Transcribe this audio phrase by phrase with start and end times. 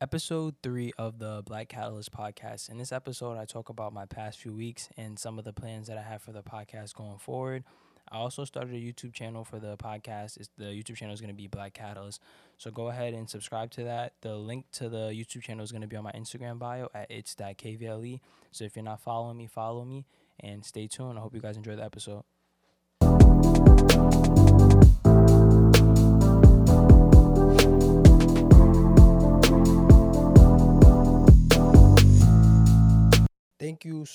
[0.00, 2.70] episode three of the Black Catalyst podcast.
[2.70, 5.88] In this episode, I talk about my past few weeks and some of the plans
[5.88, 7.64] that I have for the podcast going forward.
[8.10, 10.38] I also started a YouTube channel for the podcast.
[10.38, 12.22] It's, the YouTube channel is going to be Black Catalyst.
[12.56, 14.14] So go ahead and subscribe to that.
[14.22, 17.10] The link to the YouTube channel is going to be on my Instagram bio at
[17.10, 18.20] it's KVLE.
[18.52, 20.06] So if you're not following me, follow me
[20.40, 21.18] and stay tuned.
[21.18, 22.24] I hope you guys enjoy the episode.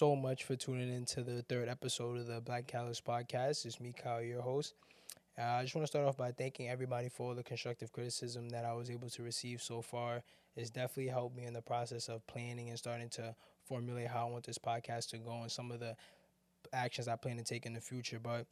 [0.00, 3.66] So much for tuning in to the third episode of the Black Catalyst podcast.
[3.66, 4.72] It's me, Kyle, your host.
[5.38, 8.48] Uh, I just want to start off by thanking everybody for all the constructive criticism
[8.48, 10.22] that I was able to receive so far.
[10.56, 13.34] It's definitely helped me in the process of planning and starting to
[13.68, 15.94] formulate how I want this podcast to go and some of the
[16.72, 18.18] actions I plan to take in the future.
[18.18, 18.46] But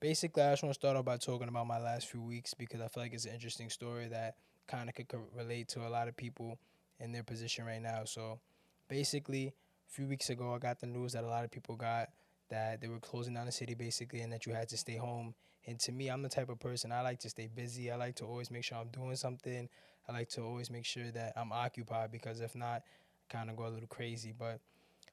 [0.00, 2.80] basically, I just want to start off by talking about my last few weeks because
[2.80, 4.34] I feel like it's an interesting story that
[4.66, 6.58] kind of could relate to a lot of people
[6.98, 8.02] in their position right now.
[8.06, 8.40] So
[8.88, 9.54] basically,
[9.88, 12.08] few weeks ago, I got the news that a lot of people got
[12.50, 15.34] that they were closing down the city basically and that you had to stay home.
[15.66, 17.90] And to me, I'm the type of person I like to stay busy.
[17.90, 19.68] I like to always make sure I'm doing something.
[20.08, 22.82] I like to always make sure that I'm occupied because if not,
[23.30, 24.34] I kind of go a little crazy.
[24.38, 24.60] But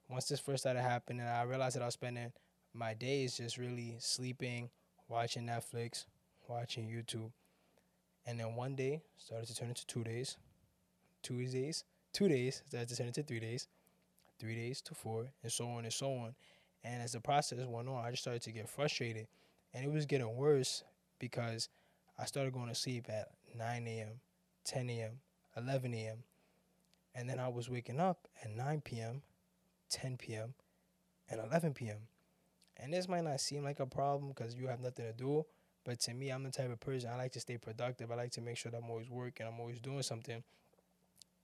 [0.10, 2.34] once this first started happening, I realized that I was spending
[2.74, 4.70] my days just really sleeping,
[5.08, 6.06] watching Netflix,
[6.48, 7.32] watching YouTube.
[8.26, 10.38] And then one day started to turn into two days,
[11.24, 13.68] two days, two days started to turn into three days
[14.42, 16.36] three days to four, and so on and so on.
[16.84, 19.28] And as the process went on, I just started to get frustrated.
[19.74, 20.84] And it was getting worse
[21.20, 21.70] because
[22.18, 24.20] I started going to sleep at 9 a.m.,
[24.66, 25.12] 10 a.m.,
[25.56, 26.24] 11 a.m.
[27.14, 29.22] And then I was waking up at 9 p.m.,
[29.90, 30.56] 10 p.m.,
[31.30, 32.00] and 11 p.m.
[32.78, 35.46] And this might not seem like a problem because you have nothing to do.
[35.86, 38.12] But to me, I'm the type of person I like to stay productive.
[38.12, 40.44] I like to make sure that I'm always working, I'm always doing something.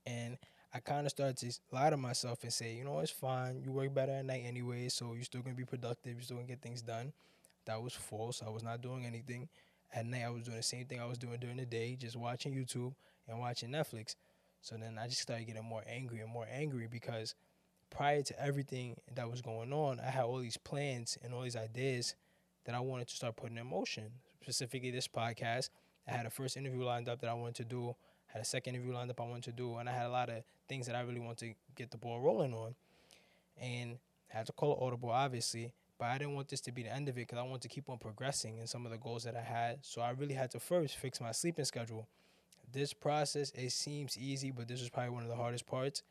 [0.06, 0.38] And
[0.72, 3.62] I kind of started to lie to myself and say, you know, it's fine.
[3.64, 6.12] You work better at night anyway, so you're still gonna be productive.
[6.12, 7.12] You're still gonna get things done.
[7.64, 8.42] That was false.
[8.46, 9.48] I was not doing anything.
[9.92, 12.16] At night, I was doing the same thing I was doing during the day, just
[12.16, 12.94] watching YouTube
[13.26, 14.14] and watching Netflix.
[14.60, 17.34] So then I just started getting more angry and more angry because
[17.90, 21.56] prior to everything that was going on, I had all these plans and all these
[21.56, 22.14] ideas
[22.64, 24.10] that I wanted to start putting in motion.
[24.42, 25.70] Specifically, this podcast.
[26.06, 27.94] I had a first interview lined up that I wanted to do
[28.28, 30.28] had a second interview lined up I wanted to do, and I had a lot
[30.28, 32.74] of things that I really wanted to get the ball rolling on.
[33.60, 33.98] And
[34.32, 37.08] I had to call audible, obviously, but I didn't want this to be the end
[37.08, 39.36] of it because I wanted to keep on progressing in some of the goals that
[39.36, 39.78] I had.
[39.82, 42.06] So I really had to first fix my sleeping schedule.
[42.70, 46.02] This process, it seems easy, but this was probably one of the hardest parts.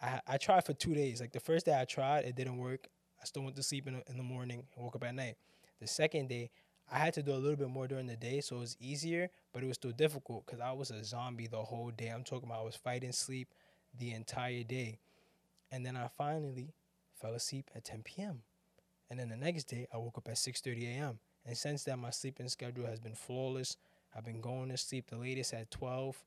[0.00, 1.20] I, I tried for two days.
[1.20, 2.88] Like the first day I tried, it didn't work.
[3.20, 5.36] I still went to sleep in the, in the morning and woke up at night.
[5.80, 6.50] The second day,
[6.92, 9.30] I had to do a little bit more during the day, so it was easier,
[9.54, 12.08] but it was still difficult because I was a zombie the whole day.
[12.08, 13.48] I'm talking about I was fighting sleep
[13.98, 14.98] the entire day.
[15.70, 16.74] And then I finally
[17.14, 18.42] fell asleep at 10 p.m.
[19.08, 21.18] And then the next day, I woke up at 6:30 a.m.
[21.46, 23.78] And since then, my sleeping schedule has been flawless.
[24.14, 26.22] I've been going to sleep the latest at 12,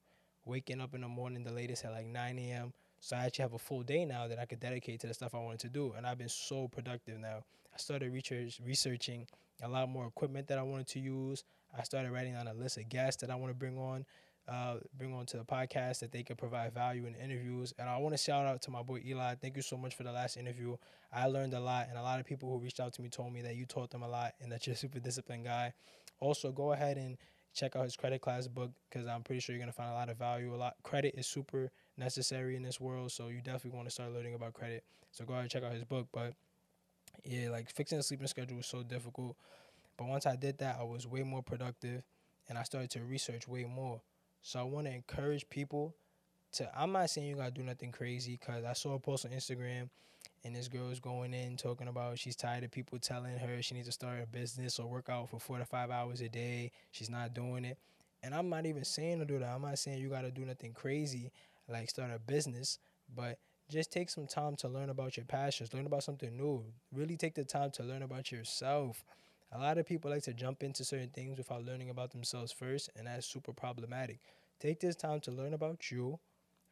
[0.45, 2.73] waking up in the morning the latest at like 9 a.m.
[3.05, 5.35] So I actually have a full day now that I could dedicate to the stuff
[5.35, 7.43] I wanted to do, and I've been so productive now.
[7.71, 9.27] I started research, researching
[9.61, 11.43] a lot more equipment that I wanted to use.
[11.77, 14.07] I started writing down a list of guests that I want to bring on,
[14.47, 17.75] uh, bring on to the podcast that they could provide value in interviews.
[17.77, 19.35] And I want to shout out to my boy Eli.
[19.35, 20.75] Thank you so much for the last interview.
[21.13, 23.31] I learned a lot, and a lot of people who reached out to me told
[23.31, 25.73] me that you taught them a lot and that you're a super disciplined guy.
[26.21, 27.17] Also, go ahead and
[27.53, 30.09] check out his credit class book because I'm pretty sure you're gonna find a lot
[30.09, 30.55] of value.
[30.55, 34.13] A lot credit is super necessary in this world, so you definitely want to start
[34.13, 34.83] learning about credit.
[35.11, 36.07] So go ahead and check out his book.
[36.11, 36.33] But
[37.23, 39.35] yeah, like fixing the sleeping schedule was so difficult.
[39.97, 42.03] But once I did that, I was way more productive
[42.49, 44.01] and I started to research way more.
[44.41, 45.95] So I want to encourage people
[46.53, 49.25] to, I'm not saying you got to do nothing crazy because I saw a post
[49.25, 49.89] on Instagram
[50.43, 53.73] and this girl was going in talking about she's tired of people telling her she
[53.73, 56.71] needs to start a business or work out for four to five hours a day.
[56.91, 57.77] She's not doing it.
[58.21, 59.49] And I'm not even saying to do that.
[59.49, 61.31] I'm not saying you got to do nothing crazy
[61.67, 62.79] like start a business,
[63.13, 63.37] but
[63.69, 66.63] just take some time to learn about your passions, learn about something new.
[66.93, 69.03] Really take the time to learn about yourself.
[69.51, 72.89] A lot of people like to jump into certain things without learning about themselves first,
[72.95, 74.19] and that's super problematic.
[74.59, 76.19] Take this time to learn about you,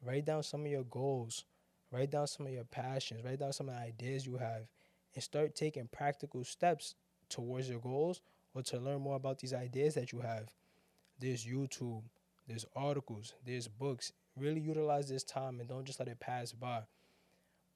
[0.06, 1.46] write down some of your goals,
[1.92, 4.68] write down some of your passions, write down some of the ideas you have,
[5.14, 6.96] and start taking practical steps
[7.30, 8.22] towards your goals
[8.54, 10.50] or to learn more about these ideas that you have.
[11.20, 12.04] There's YouTube,
[12.48, 14.12] there's articles, there's books.
[14.36, 16.82] Really utilize this time and don't just let it pass by.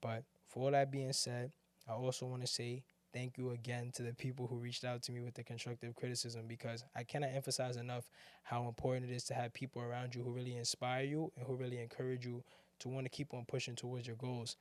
[0.01, 1.51] But for all that being said,
[1.87, 2.83] I also want to say
[3.13, 6.45] thank you again to the people who reached out to me with the constructive criticism
[6.47, 8.09] because I cannot emphasize enough
[8.43, 11.55] how important it is to have people around you who really inspire you and who
[11.55, 12.43] really encourage you
[12.79, 14.57] to want to keep on pushing towards your goals.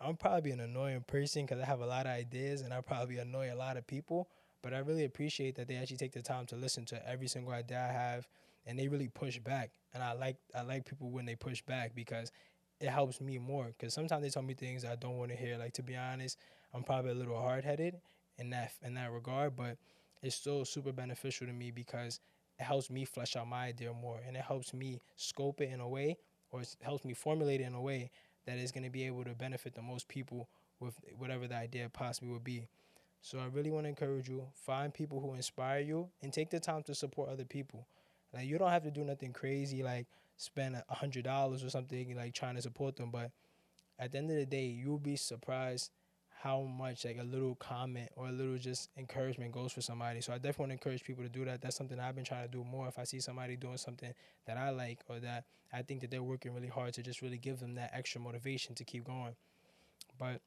[0.00, 3.18] I'm probably an annoying person because I have a lot of ideas and I probably
[3.18, 4.28] annoy a lot of people,
[4.62, 7.52] but I really appreciate that they actually take the time to listen to every single
[7.52, 8.28] idea I have
[8.66, 9.70] and they really push back.
[9.94, 12.32] And I like I like people when they push back because
[12.80, 15.56] it helps me more because sometimes they tell me things I don't want to hear.
[15.58, 16.38] Like to be honest,
[16.74, 17.96] I'm probably a little hard headed
[18.38, 19.76] in that in that regard, but
[20.22, 22.20] it's still super beneficial to me because
[22.58, 25.80] it helps me flesh out my idea more and it helps me scope it in
[25.80, 26.16] a way
[26.50, 28.10] or it helps me formulate it in a way
[28.46, 30.48] that is going to be able to benefit the most people
[30.80, 32.66] with whatever the idea possibly would be.
[33.20, 36.60] So I really want to encourage you find people who inspire you and take the
[36.60, 37.86] time to support other people.
[38.32, 42.16] Like you don't have to do nothing crazy like spend a hundred dollars or something
[42.16, 43.30] like trying to support them, but
[43.98, 45.90] at the end of the day, you'll be surprised
[46.42, 50.20] how much like a little comment or a little just encouragement goes for somebody.
[50.20, 51.60] So I definitely want to encourage people to do that.
[51.60, 52.86] That's something I've been trying to do more.
[52.86, 54.14] If I see somebody doing something
[54.46, 57.38] that I like or that I think that they're working really hard to just really
[57.38, 59.34] give them that extra motivation to keep going.
[60.16, 60.40] But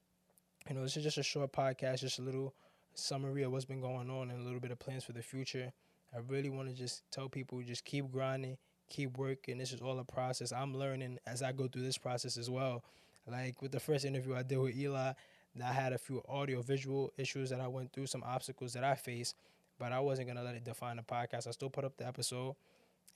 [0.69, 2.53] you know, this is just a short podcast, just a little
[2.93, 5.73] summary of what's been going on and a little bit of plans for the future.
[6.13, 8.57] I really want to just tell people just keep grinding,
[8.89, 9.57] keep working.
[9.57, 10.51] This is all a process.
[10.51, 12.83] I'm learning as I go through this process as well.
[13.27, 15.13] Like with the first interview I did with Eli,
[15.63, 18.95] I had a few audio visual issues that I went through, some obstacles that I
[18.95, 19.35] faced,
[19.79, 21.47] but I wasn't gonna let it define the podcast.
[21.47, 22.55] I still put up the episode,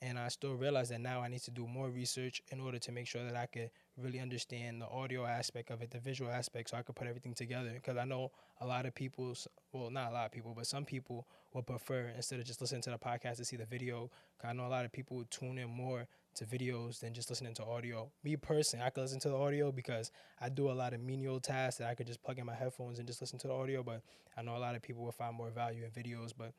[0.02, 2.92] and I still realize that now I need to do more research in order to
[2.92, 6.70] make sure that I could really understand the audio aspect of it, the visual aspect,
[6.70, 7.70] so I could put everything together.
[7.72, 9.34] Because I know a lot of people,
[9.72, 12.82] well, not a lot of people, but some people would prefer instead of just listening
[12.82, 14.10] to the podcast to see the video.
[14.38, 17.30] Cause I know a lot of people would tune in more to videos than just
[17.30, 18.10] listening to audio.
[18.22, 21.40] Me personally, I could listen to the audio because I do a lot of menial
[21.40, 23.82] tasks that I could just plug in my headphones and just listen to the audio.
[23.82, 24.02] But
[24.36, 26.32] I know a lot of people will find more value in videos.
[26.36, 26.52] But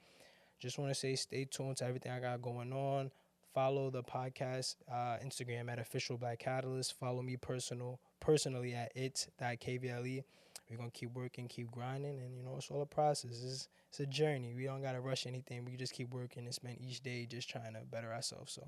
[0.60, 3.12] just want to say, stay tuned to everything I got going on.
[3.57, 6.94] Follow the podcast uh, Instagram at official black catalyst.
[7.00, 10.24] Follow me personal personally at it.kvle.
[10.69, 13.42] We're gonna keep working, keep grinding, and you know it's all a process.
[13.44, 14.54] It's, it's a journey.
[14.56, 15.65] We don't gotta rush anything.
[15.65, 18.54] We just keep working and spend each day just trying to better ourselves.
[18.54, 18.68] So.